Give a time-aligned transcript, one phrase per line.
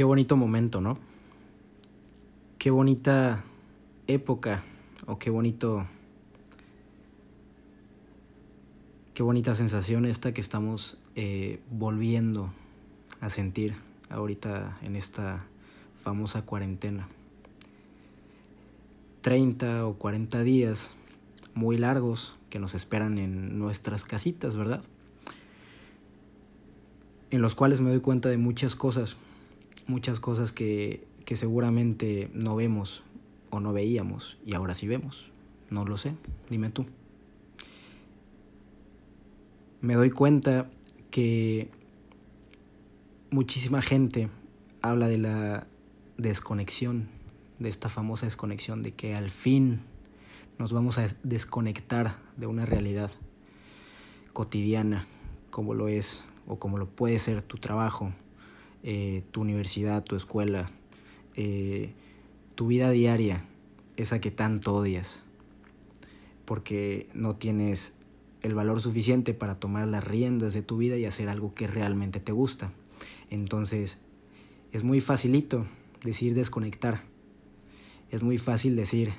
[0.00, 0.96] Qué bonito momento, ¿no?
[2.56, 3.44] Qué bonita
[4.06, 4.62] época
[5.06, 5.86] o qué bonito...
[9.12, 12.50] Qué bonita sensación esta que estamos eh, volviendo
[13.20, 13.74] a sentir
[14.08, 15.44] ahorita en esta
[15.98, 17.06] famosa cuarentena.
[19.20, 20.94] 30 o 40 días
[21.52, 24.82] muy largos que nos esperan en nuestras casitas, ¿verdad?
[27.30, 29.18] En los cuales me doy cuenta de muchas cosas,
[29.86, 33.02] muchas cosas que, que seguramente no vemos
[33.50, 35.30] o no veíamos y ahora sí vemos.
[35.68, 36.14] No lo sé,
[36.48, 36.86] dime tú.
[39.80, 40.70] Me doy cuenta
[41.10, 41.70] que
[43.30, 44.28] muchísima gente
[44.82, 45.66] habla de la
[46.16, 47.08] desconexión,
[47.58, 49.80] de esta famosa desconexión, de que al fin
[50.58, 53.10] nos vamos a desconectar de una realidad
[54.32, 55.06] cotidiana,
[55.50, 58.12] como lo es o como lo puede ser tu trabajo,
[58.82, 60.66] eh, tu universidad, tu escuela,
[61.34, 61.92] eh,
[62.54, 63.44] tu vida diaria,
[63.96, 65.22] esa que tanto odias,
[66.44, 67.94] porque no tienes
[68.42, 72.20] el valor suficiente para tomar las riendas de tu vida y hacer algo que realmente
[72.20, 72.72] te gusta.
[73.28, 73.98] Entonces,
[74.72, 75.66] es muy facilito
[76.04, 77.02] decir desconectar.
[78.10, 79.12] Es muy fácil decir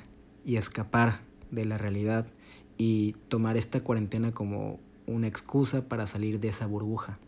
[0.43, 2.27] y escapar de la realidad
[2.77, 7.19] y tomar esta cuarentena como una excusa para salir de esa burbuja,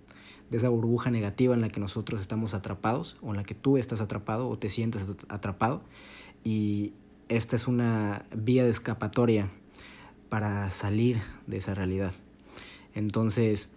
[0.58, 4.02] esa burbuja negativa en la que nosotros estamos atrapados o en la que tú estás
[4.02, 5.82] atrapado o te sientes atrapado
[6.44, 6.94] y
[7.30, 9.50] esta es una vía de escapatoria
[10.30, 12.14] para salir de esa realidad.
[12.96, 13.70] Entonces,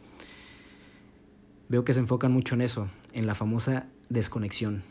[1.69, 4.83] veo que se enfocan mucho en eso, en la famosa desconexión,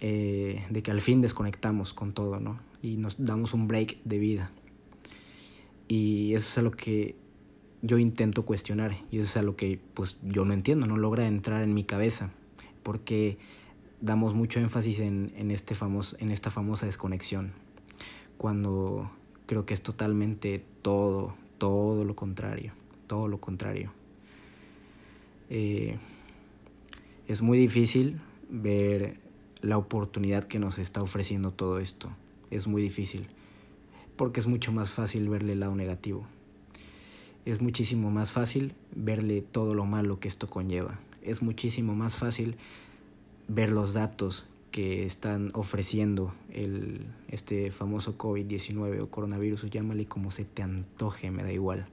[0.00, 2.60] eh, de que al fin desconectamos con todo, ¿no?
[2.82, 4.50] Y nos damos un break de vida.
[5.88, 7.16] Y eso es a lo que
[7.82, 11.26] yo intento cuestionar y eso es a lo que pues yo no entiendo, no logra
[11.26, 12.30] entrar en mi cabeza,
[12.82, 13.38] porque
[14.00, 17.52] damos mucho énfasis en, en, este famoso, en esta famosa desconexión,
[18.36, 19.10] cuando
[19.46, 22.72] creo que es totalmente todo, todo lo contrario,
[23.06, 23.92] todo lo contrario.
[25.50, 25.96] Eh,
[27.26, 29.18] es muy difícil ver
[29.60, 32.10] la oportunidad que nos está ofreciendo todo esto.
[32.50, 33.28] Es muy difícil
[34.16, 36.26] porque es mucho más fácil verle el lado negativo.
[37.44, 41.00] Es muchísimo más fácil verle todo lo malo que esto conlleva.
[41.22, 42.56] Es muchísimo más fácil
[43.48, 50.44] ver los datos que están ofreciendo el, este famoso COVID-19 o coronavirus, llámale como se
[50.44, 51.86] te antoje, me da igual.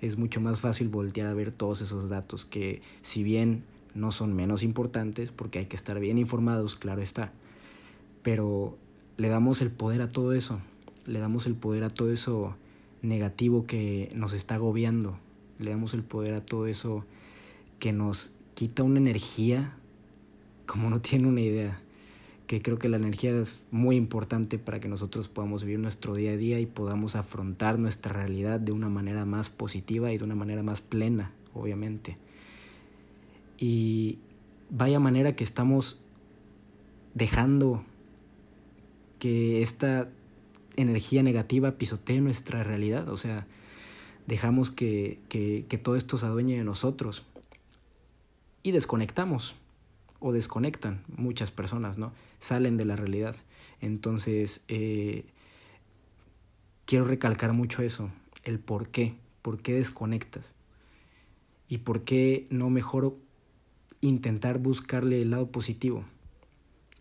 [0.00, 4.34] Es mucho más fácil voltear a ver todos esos datos que si bien no son
[4.34, 7.32] menos importantes, porque hay que estar bien informados, claro está,
[8.22, 8.78] pero
[9.16, 10.60] le damos el poder a todo eso,
[11.06, 12.56] le damos el poder a todo eso
[13.02, 15.18] negativo que nos está agobiando,
[15.58, 17.04] le damos el poder a todo eso
[17.78, 19.78] que nos quita una energía
[20.68, 21.80] como no tiene una idea,
[22.46, 26.32] que creo que la energía es muy importante para que nosotros podamos vivir nuestro día
[26.32, 30.36] a día y podamos afrontar nuestra realidad de una manera más positiva y de una
[30.36, 32.16] manera más plena, obviamente.
[33.58, 34.18] Y
[34.70, 36.00] vaya manera que estamos
[37.14, 37.82] dejando
[39.18, 40.08] que esta
[40.78, 43.46] energía negativa pisotee nuestra realidad, o sea,
[44.26, 47.24] dejamos que, que, todo esto se adueñe de nosotros
[48.62, 49.56] y desconectamos
[50.20, 52.12] o desconectan muchas personas, ¿no?
[52.38, 53.36] Salen de la realidad.
[53.80, 55.24] Entonces, eh,
[56.84, 58.10] quiero recalcar mucho eso,
[58.44, 60.54] el por qué, por qué desconectas
[61.68, 63.16] y por qué no mejor
[64.00, 66.04] intentar buscarle el lado positivo.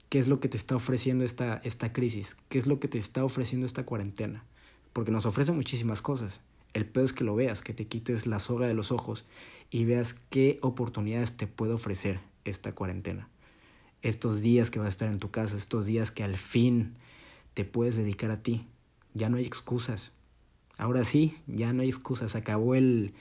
[0.09, 2.37] ¿Qué es lo que te está ofreciendo esta, esta crisis?
[2.47, 4.45] ¿Qué es lo que te está ofreciendo esta cuarentena?
[4.93, 6.39] Porque nos ofrece muchísimas cosas.
[6.73, 9.25] El pedo es que lo veas, que te quites la soga de los ojos
[9.69, 13.27] y veas qué oportunidades te puede ofrecer esta cuarentena.
[14.01, 16.95] Estos días que vas a estar en tu casa, estos días que al fin
[17.53, 18.65] te puedes dedicar a ti.
[19.13, 20.11] Ya no hay excusas.
[20.77, 22.35] Ahora sí, ya no hay excusas.
[22.35, 23.13] Acabó el,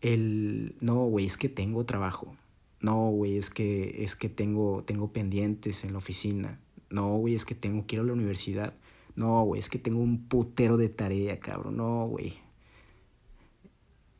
[0.00, 2.34] el no, güey, es que tengo trabajo.
[2.80, 6.60] No, güey, es que, es que tengo, tengo pendientes en la oficina.
[6.90, 8.74] No, güey, es que tengo que ir a la universidad.
[9.14, 11.78] No, güey, es que tengo un putero de tarea, cabrón.
[11.78, 12.34] No, güey.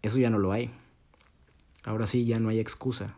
[0.02, 0.70] Eso ya no lo hay.
[1.84, 3.16] Ahora sí, ya no hay excusa.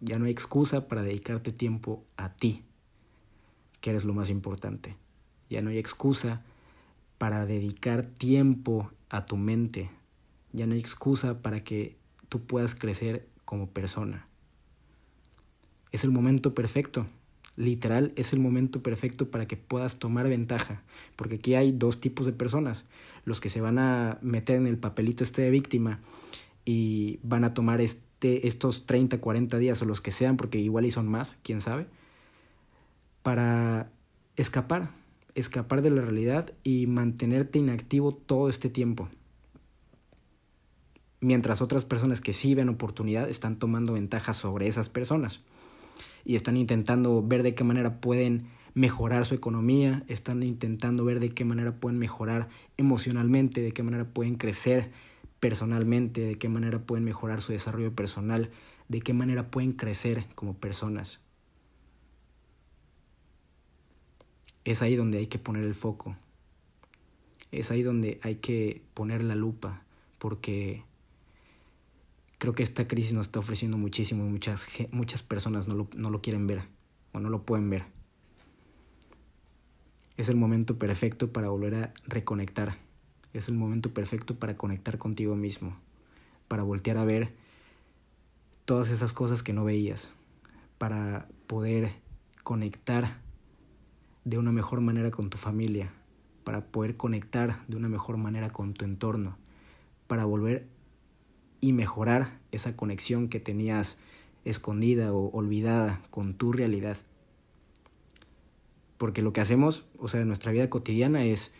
[0.00, 2.64] Ya no hay excusa para dedicarte tiempo a ti,
[3.80, 4.96] que eres lo más importante.
[5.50, 6.44] Ya no hay excusa
[7.16, 9.90] para dedicar tiempo a tu mente.
[10.52, 11.96] Ya no hay excusa para que
[12.28, 14.28] tú puedas crecer como persona.
[15.92, 17.06] Es el momento perfecto.
[17.56, 20.82] Literal, es el momento perfecto para que puedas tomar ventaja.
[21.16, 22.84] Porque aquí hay dos tipos de personas.
[23.24, 26.00] Los que se van a meter en el papelito este de víctima
[26.64, 30.84] y van a tomar este, estos 30, 40 días o los que sean, porque igual
[30.84, 31.86] y son más, quién sabe,
[33.22, 33.90] para
[34.36, 34.90] escapar,
[35.34, 39.08] escapar de la realidad y mantenerte inactivo todo este tiempo.
[41.20, 45.40] Mientras otras personas que sí ven oportunidad están tomando ventaja sobre esas personas
[46.24, 51.30] y están intentando ver de qué manera pueden mejorar su economía, están intentando ver de
[51.30, 54.90] qué manera pueden mejorar emocionalmente, de qué manera pueden crecer
[55.40, 58.50] personalmente, de qué manera pueden mejorar su desarrollo personal,
[58.88, 61.20] de qué manera pueden crecer como personas.
[64.64, 66.16] Es ahí donde hay que poner el foco.
[67.50, 69.82] Es ahí donde hay que poner la lupa,
[70.18, 70.84] porque
[72.38, 76.10] creo que esta crisis nos está ofreciendo muchísimo y muchas, muchas personas no lo, no
[76.10, 76.62] lo quieren ver
[77.12, 77.84] o no lo pueden ver.
[80.16, 82.76] Es el momento perfecto para volver a reconectar
[83.32, 85.76] es el momento perfecto para conectar contigo mismo,
[86.48, 87.32] para voltear a ver
[88.64, 90.12] todas esas cosas que no veías,
[90.78, 91.92] para poder
[92.42, 93.18] conectar
[94.24, 95.92] de una mejor manera con tu familia,
[96.44, 99.36] para poder conectar de una mejor manera con tu entorno,
[100.06, 100.66] para volver
[101.60, 103.98] y mejorar esa conexión que tenías
[104.44, 106.96] escondida o olvidada con tu realidad.
[108.96, 111.52] Porque lo que hacemos, o sea, en nuestra vida cotidiana es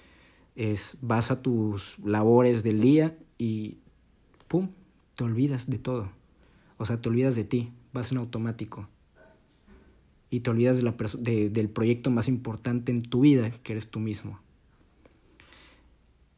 [0.58, 3.78] es vas a tus labores del día y
[4.48, 4.70] ¡pum!
[5.14, 6.10] te olvidas de todo.
[6.78, 8.88] O sea, te olvidas de ti, vas en automático.
[10.30, 13.88] Y te olvidas de la de, del proyecto más importante en tu vida, que eres
[13.88, 14.40] tú mismo.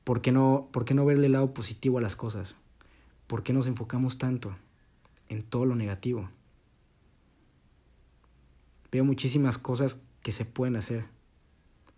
[0.04, 2.56] ¿Por qué, no, ¿Por qué no verle el lado positivo a las cosas?
[3.30, 4.56] ¿Por qué nos enfocamos tanto
[5.28, 6.28] en todo lo negativo?
[8.90, 11.04] Veo muchísimas cosas que se pueden hacer.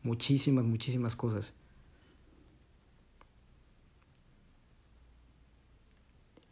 [0.02, 1.54] Muchísimas, muchísimas cosas.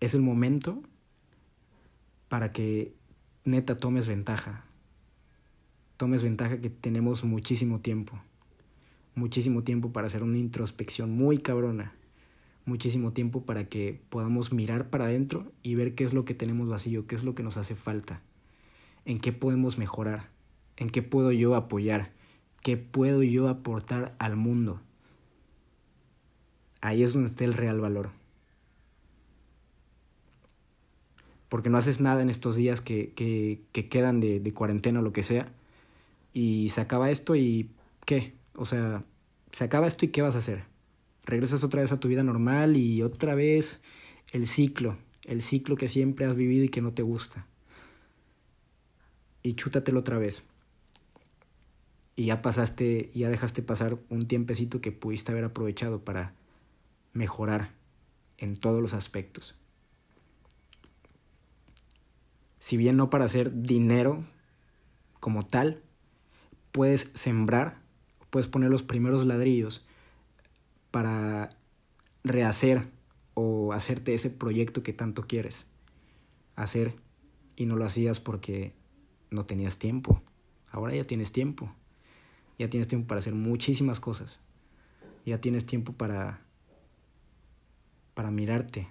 [0.00, 0.82] es el momento
[2.30, 2.94] para que
[3.44, 4.64] neta tomes ventaja.
[5.98, 8.18] Tomes ventaja que tenemos muchísimo tiempo.
[9.14, 11.92] Muchísimo tiempo para hacer una introspección muy cabrona.
[12.70, 16.68] Muchísimo tiempo para que podamos mirar para adentro y ver qué es lo que tenemos
[16.68, 18.22] vacío, qué es lo que nos hace falta,
[19.04, 20.28] en qué podemos mejorar,
[20.76, 22.12] en qué puedo yo apoyar,
[22.62, 24.80] qué puedo yo aportar al mundo.
[26.80, 28.10] Ahí es donde está el real valor.
[31.48, 35.02] porque no haces nada en estos días que, que, que quedan de, de, cuarentena o
[35.02, 35.48] lo que sea,
[36.32, 37.68] y se acaba esto y
[38.06, 38.34] ¿qué?
[38.54, 39.02] O sea,
[39.50, 40.62] se acaba esto y ¿qué vas a hacer?
[41.24, 43.82] Regresas otra vez a tu vida normal y otra vez
[44.32, 47.46] el ciclo, el ciclo que siempre has vivido y que no te gusta.
[49.42, 50.46] Y chútatelo otra vez.
[52.16, 56.34] Y ya pasaste, ya dejaste pasar un tiempecito que pudiste haber aprovechado para
[57.12, 57.72] mejorar
[58.38, 59.54] en todos los aspectos
[62.60, 64.22] si bien no para hacer dinero
[65.18, 65.82] como tal,
[66.70, 67.78] puedes sembrar,
[68.28, 69.84] puedes poner los primeros ladrillos
[70.90, 71.50] para
[72.24, 72.88] rehacer
[73.34, 75.66] o hacerte ese proyecto que tanto quieres
[76.56, 76.94] hacer
[77.56, 78.74] y no lo hacías porque
[79.30, 80.22] no tenías tiempo.
[80.70, 81.74] Ahora ya tienes tiempo.
[82.58, 84.40] Ya tienes tiempo para hacer muchísimas cosas.
[85.24, 86.40] Ya tienes tiempo para
[88.14, 88.88] para mirarte.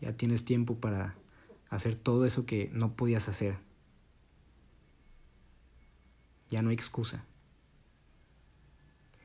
[0.00, 1.14] Ya tienes tiempo para
[1.68, 3.58] hacer todo eso que no podías hacer.
[6.48, 7.24] Ya no hay excusa.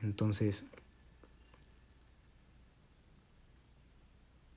[0.02, 0.68] Entonces,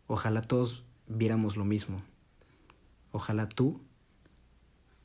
[0.09, 2.01] ojalá todos viéramos lo mismo.
[3.11, 3.79] Ojalá tú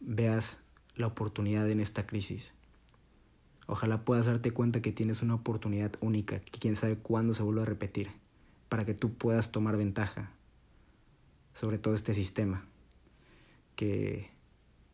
[0.00, 0.60] veas
[0.96, 2.52] la oportunidad en esta crisis.
[3.66, 7.62] Ojalá puedas darte cuenta que tienes una oportunidad única, que quién sabe cuándo se vuelva
[7.62, 8.08] a repetir,
[8.70, 10.32] para que tú puedas tomar ventaja
[11.52, 12.64] sobre todo este sistema
[13.76, 14.30] que,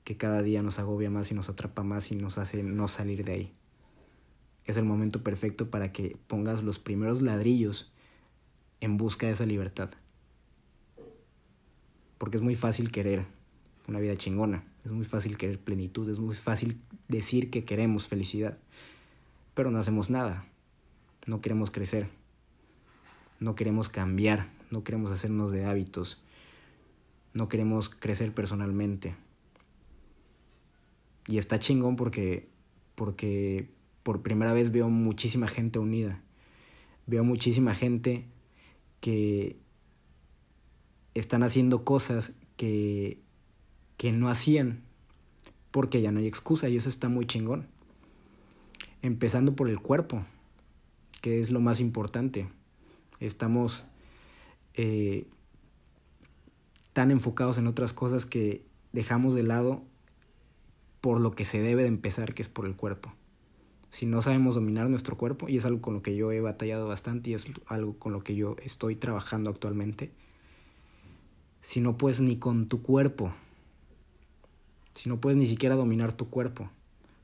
[0.03, 3.25] que cada día nos agobia más y nos atrapa más y nos hace no salir
[3.25, 3.53] de ahí.
[4.65, 7.93] Es el momento perfecto para que pongas los primeros ladrillos
[8.81, 9.91] en busca de esa libertad.
[12.21, 13.25] Porque es muy fácil querer
[13.89, 18.59] una vida chingona, es muy fácil querer plenitud, es muy fácil decir que queremos felicidad,
[19.55, 20.45] pero no hacemos nada,
[21.25, 22.11] no queremos crecer,
[23.39, 26.23] no queremos cambiar, no queremos hacernos de hábitos,
[27.33, 29.15] no queremos crecer personalmente.
[31.27, 32.51] Y está chingón porque,
[32.97, 33.71] porque
[34.03, 36.21] por primera vez veo muchísima gente unida.
[37.07, 38.27] Veo muchísima gente
[39.01, 39.57] que
[41.15, 43.19] están haciendo cosas que,
[43.97, 44.83] que no hacían
[45.71, 47.67] porque ya no hay excusa y eso está muy chingón.
[49.03, 50.25] Empezando por el cuerpo,
[51.21, 52.49] que es lo más importante.
[53.19, 53.85] Estamos
[54.75, 55.27] eh,
[56.93, 59.83] tan enfocados en otras cosas que dejamos de lado
[61.01, 63.13] por lo que se debe de empezar, que es por el cuerpo.
[63.91, 66.87] Si no sabemos dominar nuestro cuerpo, y es algo con lo que yo he batallado
[66.87, 70.13] bastante y es algo con lo que yo estoy trabajando actualmente,
[71.61, 73.33] si no puedes ni con tu cuerpo,
[74.95, 76.71] si no puedes ni siquiera dominar tu cuerpo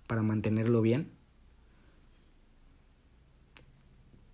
[0.06, 1.10] para mantenerlo bien,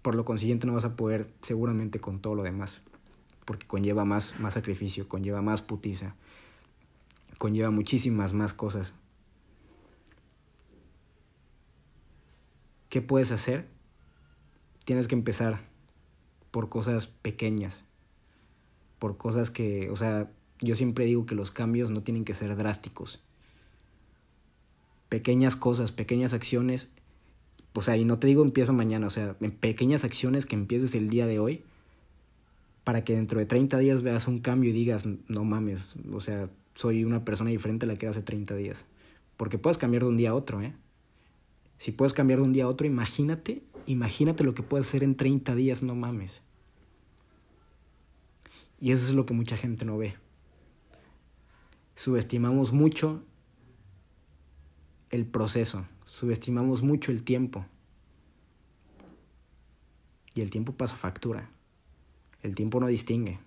[0.02, 2.82] por lo consiguiente no vas a poder seguramente con todo lo demás,
[3.44, 6.16] porque conlleva más, más sacrificio, conlleva más putiza,
[7.38, 8.94] conlleva muchísimas más cosas.
[12.88, 13.68] ¿Qué puedes hacer?
[14.84, 15.60] Tienes que empezar
[16.50, 17.84] por cosas pequeñas,
[19.02, 20.30] por cosas que, o sea,
[20.60, 23.20] yo siempre digo que los cambios no tienen que ser drásticos.
[25.08, 26.88] Pequeñas cosas, pequeñas acciones,
[27.72, 31.10] o sea, y no te digo empieza mañana, o sea, pequeñas acciones que empieces el
[31.10, 31.64] día de hoy
[32.84, 36.48] para que dentro de 30 días veas un cambio y digas, no mames, o sea,
[36.76, 38.84] soy una persona diferente a la que era hace 30 días.
[39.36, 40.74] Porque puedes cambiar de un día a otro, ¿eh?
[41.76, 45.16] Si puedes cambiar de un día a otro, imagínate, imagínate lo que puedes hacer en
[45.16, 46.42] 30 días, no mames.
[48.82, 50.16] Y eso es lo que mucha gente no ve.
[51.94, 53.22] Subestimamos mucho
[55.10, 57.64] el proceso, subestimamos mucho el tiempo.
[60.34, 61.48] Y el tiempo pasa factura.
[62.42, 63.38] El tiempo no distingue.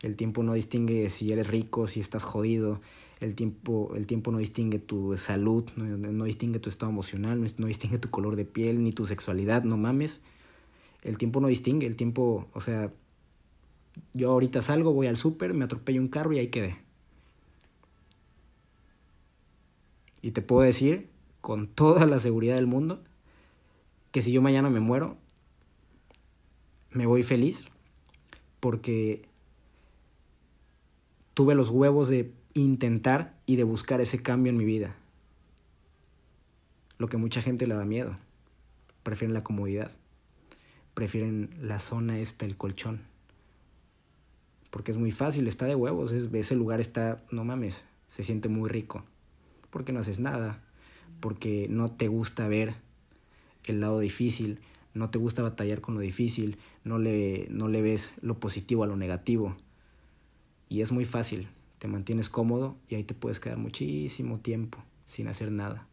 [0.00, 2.80] El tiempo no distingue si eres rico, si estás jodido.
[3.20, 7.66] El tiempo, el tiempo no distingue tu salud, no, distingue tu estado emocional, no, no
[7.66, 10.22] distingue tu color de piel, ni tu sexualidad, no mames.
[11.02, 12.90] El tiempo no distingue, el tiempo, o sea,
[14.14, 16.78] yo ahorita salgo, voy al súper, me atropello un carro y ahí quedé.
[20.22, 21.08] Y te puedo decir
[21.40, 23.02] con toda la seguridad del mundo
[24.10, 25.16] que si yo mañana me muero,
[26.90, 27.68] me voy feliz
[28.60, 29.28] porque
[31.34, 34.96] tuve los huevos de intentar y de buscar ese cambio en mi vida.
[36.98, 38.16] Lo que mucha gente le da miedo.
[39.02, 39.94] Prefieren la comodidad.
[40.94, 43.02] Prefieren la zona esta, el colchón
[44.76, 48.68] porque es muy fácil, está de huevos, ese lugar está, no mames, se siente muy
[48.68, 49.04] rico,
[49.70, 50.62] porque no haces nada,
[51.20, 52.74] porque no te gusta ver
[53.64, 54.60] el lado difícil,
[54.92, 58.86] no te gusta batallar con lo difícil, no le, no le ves lo positivo a
[58.86, 59.56] lo negativo.
[60.68, 65.28] Y es muy fácil, te mantienes cómodo y ahí te puedes quedar muchísimo tiempo sin
[65.28, 65.88] hacer nada.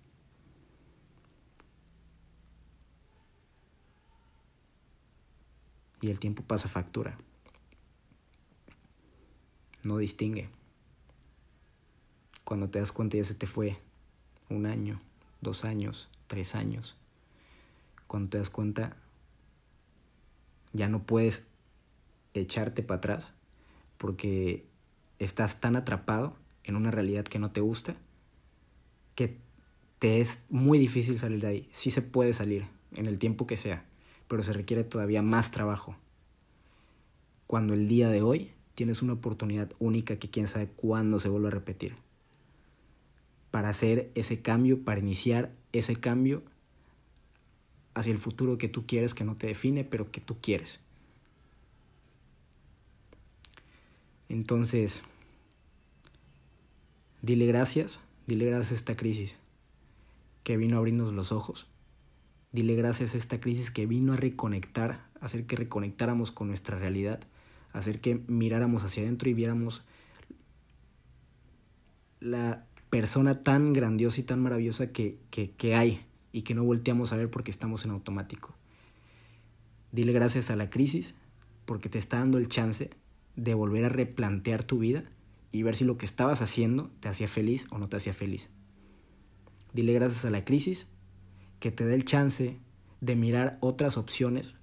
[6.02, 7.18] Y el tiempo pasa factura
[9.84, 10.50] no distingue.
[12.44, 13.78] Cuando te das cuenta ya se te fue
[14.50, 15.00] un año,
[15.42, 16.96] dos años, tres años.
[18.08, 18.96] Cuando te das cuenta
[20.74, 21.44] ya no puedes
[22.34, 23.34] echarte para atrás
[23.98, 24.66] porque
[25.20, 27.96] estás tan atrapado en una realidad que no te gusta
[29.16, 29.38] que
[30.00, 31.70] te es muy difícil salir de ahí.
[31.72, 33.86] Sí se puede salir en el tiempo que sea,
[34.28, 35.96] pero se requiere todavía más trabajo.
[37.48, 41.50] Cuando el día de hoy tienes una oportunidad única que quién sabe cuándo se vuelva
[41.50, 41.96] a repetir.
[43.52, 46.44] Para hacer ese cambio, para iniciar ese cambio
[47.94, 50.80] hacia el futuro que tú quieres, que no te define, pero que tú quieres.
[54.30, 55.04] Entonces,
[57.22, 59.36] dile gracias, dile gracias a esta crisis
[60.44, 61.68] que vino a abrirnos los ojos.
[62.52, 66.78] Dile gracias a esta crisis que vino a reconectar, a hacer que reconectáramos con nuestra
[66.78, 67.20] realidad
[67.74, 69.84] hacer que miráramos hacia adentro y viéramos
[72.20, 77.18] la persona tan grandiosa y tan maravillosa que, que, hay y que no volteamos a
[77.18, 78.56] ver porque estamos en automático.
[79.92, 81.16] Dile gracias a la crisis
[81.66, 82.92] porque te está dando el chance
[83.36, 85.04] de volver a replantear tu vida
[85.52, 88.50] y ver si lo que estabas haciendo te hacía feliz o no te hacía feliz.
[89.74, 90.88] Dile gracias a la crisis
[91.60, 92.60] que te dé el chance
[93.02, 94.56] de mirar otras opciones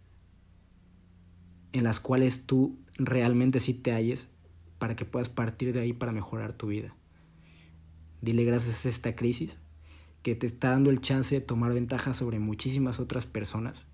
[1.72, 4.28] en las cuales tú realmente sí te halles
[4.78, 6.94] para que puedas partir de ahí para mejorar tu vida.
[8.20, 9.58] Dile gracias a esta crisis
[10.22, 13.86] que te está dando el chance de tomar ventaja sobre muchísimas otras personas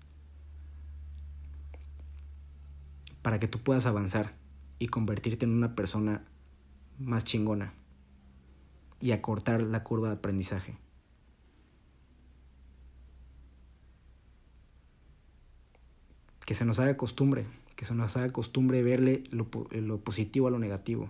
[3.21, 4.35] para que tú puedas avanzar
[4.77, 6.25] y convertirte en una persona
[6.99, 7.73] más chingona
[8.99, 10.77] y acortar la curva de aprendizaje.
[16.45, 17.45] Que se nos haga costumbre
[17.77, 21.09] que se nos haga costumbre verle lo, lo positivo a lo negativo,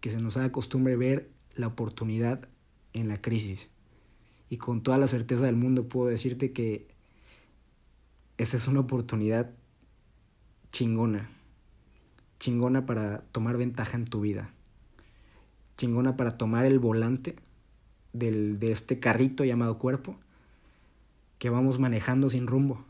[0.00, 2.48] que se nos haga costumbre ver la oportunidad
[2.94, 3.68] en la crisis.
[4.48, 6.88] Y con toda la certeza del mundo puedo decirte que
[8.38, 9.50] esa es una oportunidad
[10.70, 11.28] chingona,
[12.40, 14.50] chingona para tomar ventaja en tu vida.
[15.76, 17.36] chingona para tomar el volante
[18.14, 20.16] del, de este carrito llamado cuerpo
[21.38, 22.82] que vamos manejando sin rumbo.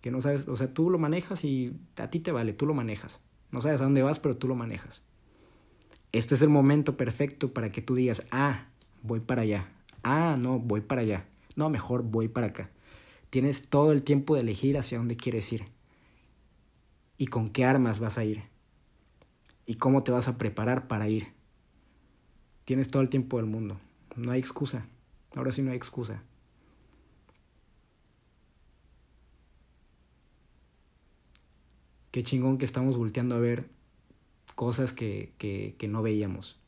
[0.00, 2.74] Que no sabes, o sea, tú lo manejas y a ti te vale, tú lo
[2.74, 3.20] manejas.
[3.50, 5.02] No sabes a dónde vas, pero tú lo manejas.
[6.12, 8.66] Este es el momento perfecto para que tú digas, ah,
[9.02, 9.68] voy para allá.
[10.02, 11.26] Ah, no, voy para allá.
[11.56, 12.70] No, mejor voy para acá.
[13.30, 15.66] Tienes todo el tiempo de elegir hacia dónde quieres ir.
[17.16, 18.42] Y con qué armas vas a ir.
[19.66, 21.28] Y cómo te vas a preparar para ir.
[22.64, 23.78] Tienes todo el tiempo del mundo.
[24.16, 24.86] No hay excusa.
[25.34, 26.22] Ahora sí no hay excusa.
[32.10, 33.68] Qué chingón que estamos volteando a ver
[34.54, 36.58] cosas que, que, que no veíamos.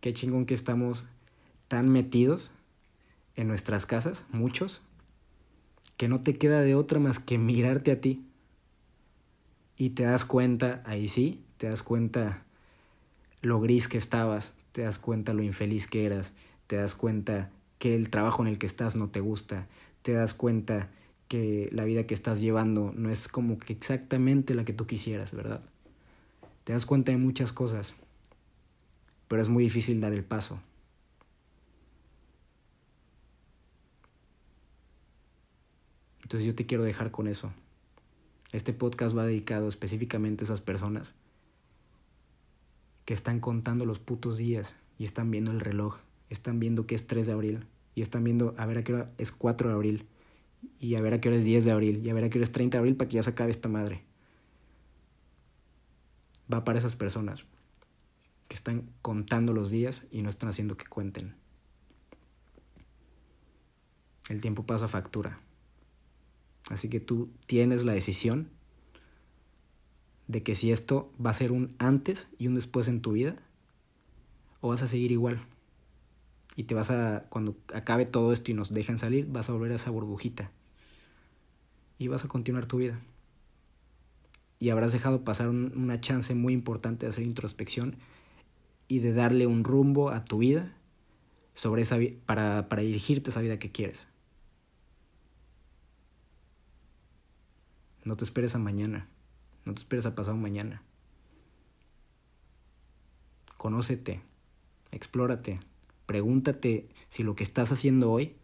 [0.00, 1.06] Qué chingón que estamos
[1.68, 2.52] tan metidos
[3.34, 4.82] en nuestras casas, muchos,
[5.96, 8.24] que no te queda de otra más que mirarte a ti.
[9.76, 12.44] Y te das cuenta, ahí sí, te das cuenta
[13.42, 16.34] lo gris que estabas, te das cuenta lo infeliz que eras,
[16.66, 19.66] te das cuenta que el trabajo en el que estás no te gusta,
[20.02, 20.90] te das cuenta
[21.28, 25.32] que la vida que estás llevando no es como que exactamente la que tú quisieras,
[25.32, 25.60] ¿verdad?
[26.64, 27.94] Te das cuenta de muchas cosas,
[29.28, 30.60] pero es muy difícil dar el paso.
[36.22, 37.52] Entonces yo te quiero dejar con eso.
[38.52, 41.14] Este podcast va dedicado específicamente a esas personas
[43.04, 45.98] que están contando los putos días y están viendo el reloj,
[46.30, 49.12] están viendo que es 3 de abril y están viendo a ver a qué hora
[49.18, 50.06] es 4 de abril
[50.78, 52.38] y a ver a qué hora es 10 de abril y a ver a qué
[52.38, 54.04] hora es 30 de abril para que ya se acabe esta madre.
[56.52, 57.44] Va para esas personas
[58.48, 61.34] que están contando los días y no están haciendo que cuenten.
[64.28, 65.40] El tiempo pasa factura.
[66.70, 68.50] Así que tú tienes la decisión
[70.26, 73.36] de que si esto va a ser un antes y un después en tu vida,
[74.60, 75.46] o vas a seguir igual.
[76.56, 79.72] Y te vas a, cuando acabe todo esto y nos dejen salir, vas a volver
[79.72, 80.50] a esa burbujita.
[81.98, 82.98] Y vas a continuar tu vida.
[84.58, 87.96] Y habrás dejado pasar una chance muy importante de hacer introspección
[88.88, 90.72] y de darle un rumbo a tu vida
[91.52, 94.08] sobre esa, para, para dirigirte a esa vida que quieres.
[98.04, 99.08] No te esperes a mañana.
[99.66, 100.80] No te esperes a pasado mañana.
[103.58, 104.22] Conócete.
[104.92, 105.58] Explórate.
[106.06, 108.36] Pregúntate si lo que estás haciendo hoy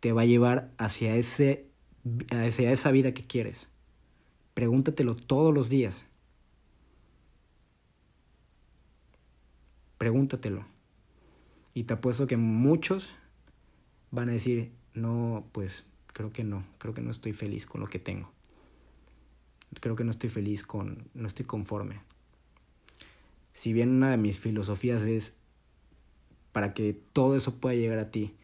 [0.00, 1.66] te va a llevar hacia, ese,
[2.30, 3.68] hacia esa vida que quieres.
[4.54, 6.04] Pregúntatelo todos los días.
[9.98, 10.64] Pregúntatelo.
[11.74, 13.10] Y te apuesto que muchos
[14.10, 17.86] van a decir, no, pues creo que no, creo que no estoy feliz con lo
[17.86, 18.32] que tengo
[19.80, 22.00] creo que no estoy feliz con, no estoy conforme.
[23.52, 25.34] Si bien una de mis filosofías es
[26.58, 28.34] para que todo eso pueda llegar a ti,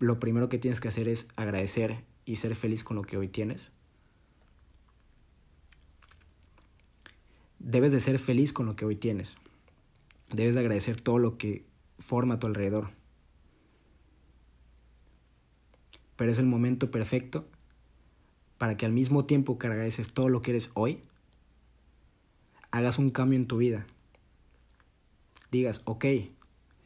[0.00, 3.28] lo primero que tienes que hacer es agradecer y ser feliz con lo que hoy
[3.28, 3.70] tienes.
[7.60, 9.36] Debes de ser feliz con lo que hoy tienes.
[10.32, 11.64] Debes de agradecer todo lo que
[12.00, 12.90] forma a tu alrededor.
[16.16, 17.46] Pero es el momento perfecto
[18.58, 21.00] para que al mismo tiempo que agradeces todo lo que eres hoy,
[22.72, 23.86] hagas un cambio en tu vida.
[25.52, 26.06] Digas, ok,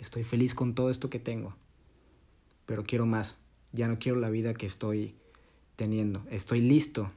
[0.00, 1.54] estoy feliz con todo esto que tengo,
[2.66, 3.36] pero quiero más.
[3.72, 5.14] Ya no quiero la vida que estoy
[5.76, 6.24] teniendo.
[6.30, 7.12] Estoy listo.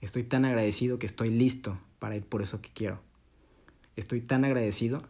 [0.00, 3.00] Estoy tan agradecido que estoy listo para ir por eso que quiero.
[3.96, 5.02] Estoy tan agradecido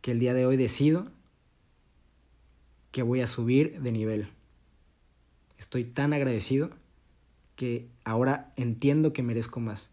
[0.00, 1.08] que el día de hoy decido
[2.90, 4.28] que voy a subir de nivel.
[5.58, 6.70] Estoy tan agradecido
[7.56, 9.88] que ahora entiendo que merezco más.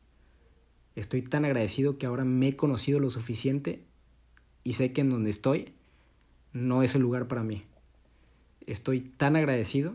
[0.96, 3.84] Estoy tan agradecido que ahora me he conocido lo suficiente
[4.64, 5.74] y sé que en donde estoy
[6.54, 7.64] no es el lugar para mí.
[8.66, 9.94] Estoy tan agradecido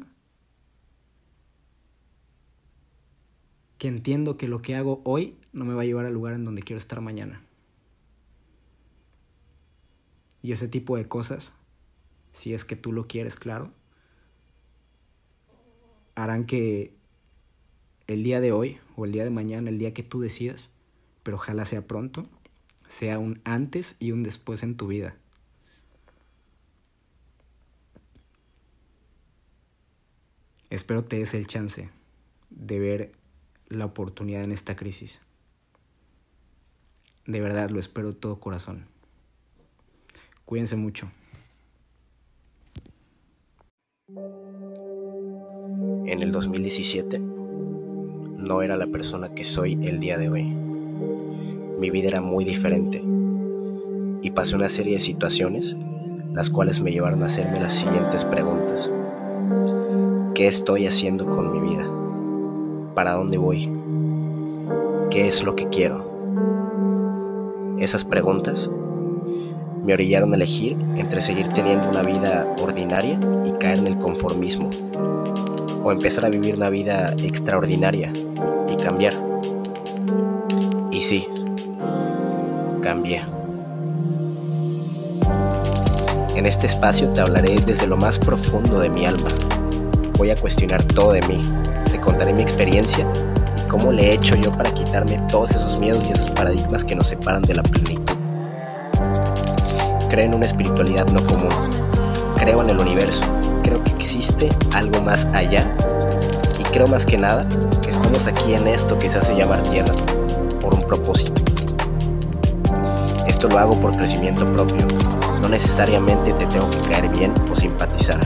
[3.78, 6.44] que entiendo que lo que hago hoy no me va a llevar al lugar en
[6.44, 7.40] donde quiero estar mañana.
[10.42, 11.52] Y ese tipo de cosas,
[12.33, 13.72] si es que tú lo quieres, claro,
[16.14, 16.92] harán que
[18.07, 20.70] el día de hoy o el día de mañana, el día que tú decidas,
[21.22, 22.28] pero ojalá sea pronto,
[22.88, 25.14] sea un antes y un después en tu vida.
[30.70, 31.90] Espero te des el chance
[32.51, 33.12] de ver
[33.68, 35.20] la oportunidad en esta crisis.
[37.27, 38.87] De verdad lo espero todo corazón.
[40.44, 41.11] Cuídense mucho.
[46.07, 50.67] En el 2017 no era la persona que soy el día de hoy.
[51.78, 53.02] Mi vida era muy diferente
[54.22, 55.76] y pasé una serie de situaciones
[56.34, 58.90] las cuales me llevaron a hacerme las siguientes preguntas.
[60.34, 61.88] ¿Qué estoy haciendo con mi vida?
[62.94, 63.70] ¿Para dónde voy?
[65.10, 66.04] ¿Qué es lo que quiero?
[67.78, 68.68] Esas preguntas
[69.84, 74.68] me orillaron a elegir entre seguir teniendo una vida ordinaria y caer en el conformismo,
[75.82, 78.12] o empezar a vivir una vida extraordinaria
[78.68, 79.14] y cambiar.
[80.90, 81.28] Y sí,
[86.35, 89.29] En este espacio te hablaré desde lo más profundo de mi alma.
[90.16, 91.42] Voy a cuestionar todo de mí,
[91.90, 93.07] te contaré mi experiencia
[93.59, 96.94] y cómo le he hecho yo para quitarme todos esos miedos y esos paradigmas que
[96.94, 98.14] nos separan de la plenitud.
[100.09, 101.70] Creo en una espiritualidad no común.
[102.37, 103.24] Creo en el universo.
[103.62, 105.70] Creo que existe algo más allá.
[106.59, 107.46] Y creo más que nada
[107.83, 109.94] que estamos aquí en esto que se hace llamar tierra
[110.62, 111.47] por un propósito.
[113.38, 114.85] Esto lo hago por crecimiento propio.
[115.40, 118.18] No necesariamente te tengo que caer bien o simpatizar.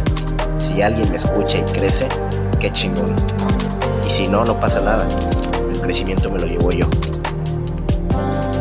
[0.57, 2.09] Si alguien me escucha y crece,
[2.59, 3.15] qué chingón.
[4.07, 5.07] Y si no, no pasa nada.
[5.71, 6.87] El crecimiento me lo llevo yo.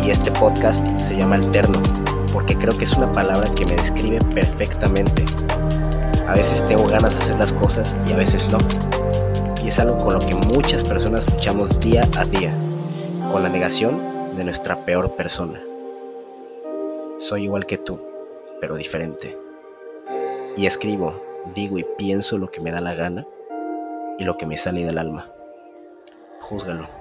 [0.03, 1.81] Y este podcast se llama Alterno
[2.33, 5.23] porque creo que es una palabra que me describe perfectamente.
[6.27, 8.57] A veces tengo ganas de hacer las cosas y a veces no.
[9.63, 12.53] Y es algo con lo que muchas personas luchamos día a día,
[13.31, 14.01] con la negación
[14.35, 15.61] de nuestra peor persona.
[17.21, 18.01] Soy igual que tú,
[18.59, 19.37] pero diferente.
[20.57, 21.13] Y escribo,
[21.53, 23.27] digo y pienso lo que me da la gana
[24.17, 25.29] y lo que me sale del alma.
[26.41, 27.00] Júzgalo.